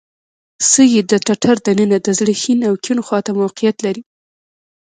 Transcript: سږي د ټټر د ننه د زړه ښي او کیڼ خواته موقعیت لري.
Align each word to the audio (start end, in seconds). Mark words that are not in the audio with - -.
سږي 0.71 1.01
د 1.11 1.13
ټټر 1.25 1.55
د 1.65 1.67
ننه 1.79 1.97
د 2.05 2.07
زړه 2.19 2.33
ښي 2.41 2.53
او 2.69 2.73
کیڼ 2.83 2.97
خواته 3.07 3.31
موقعیت 3.41 3.77
لري. 3.85 4.01